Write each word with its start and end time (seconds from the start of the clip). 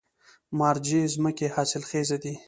مارجې 0.59 1.01
ځمکې 1.13 1.47
حاصلخیزه 1.55 2.17
دي؟ 2.23 2.33